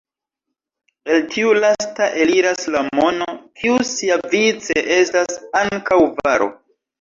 El 1.15 1.19
tiu 1.33 1.51
lasta 1.63 2.07
eliras 2.23 2.63
la 2.77 2.81
mono, 3.01 3.27
kiu 3.61 3.77
siavice 3.91 4.79
estas 4.97 5.39
ankaŭ 5.63 6.01
varo. 6.23 6.51